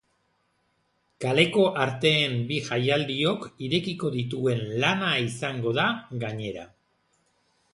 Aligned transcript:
Kaleko 1.25 1.65
arteen 1.83 2.33
bi 2.51 2.57
jaialdiok 2.69 3.45
irekiko 3.67 4.11
dituen 4.17 4.65
lana 4.85 5.13
izango 5.27 5.75
da, 5.81 5.87
gainera. 6.25 6.67